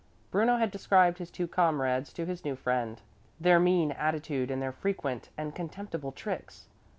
[0.31, 2.99] Bruno had described his two comrades to his new friend,
[3.39, 6.65] their mean attitude and their frequent and contemptible tricks.